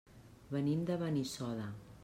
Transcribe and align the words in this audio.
Venim 0.55 0.81
de 0.87 0.97
Benissoda. 1.03 1.73